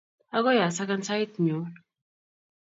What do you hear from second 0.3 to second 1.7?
agoi asakan sait nyu.